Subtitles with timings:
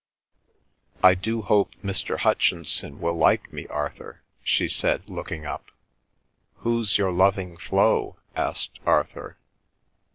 [1.03, 2.17] "I do hope Mr.
[2.17, 5.65] Hutchinson will like me, Arthur," she said, looking up.
[6.55, 9.37] "Who's your loving Flo?" asked Arthur.